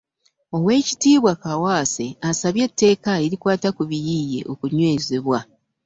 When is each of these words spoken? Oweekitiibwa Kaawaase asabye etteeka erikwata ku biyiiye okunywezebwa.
Oweekitiibwa 0.55 1.33
Kaawaase 1.41 2.07
asabye 2.29 2.63
etteeka 2.67 3.11
erikwata 3.25 3.67
ku 3.75 3.83
biyiiye 3.89 4.39
okunywezebwa. 4.51 5.39